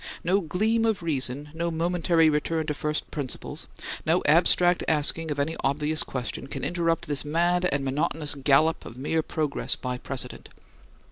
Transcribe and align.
No 0.23 0.39
gleam 0.41 0.83
of 0.83 1.03
reason, 1.03 1.49
no 1.53 1.69
momentary 1.69 2.27
return 2.27 2.65
to 2.65 2.73
first 2.73 3.11
principles, 3.11 3.67
no 4.03 4.23
abstract 4.25 4.83
asking 4.87 5.29
of 5.29 5.37
any 5.39 5.55
obvious 5.63 6.01
question, 6.01 6.47
can 6.47 6.63
interrupt 6.63 7.05
this 7.07 7.23
mad 7.23 7.65
and 7.71 7.85
monotonous 7.85 8.33
gallop 8.33 8.83
of 8.83 8.97
mere 8.97 9.21
progress 9.21 9.75
by 9.75 9.99
precedent. 9.99 10.49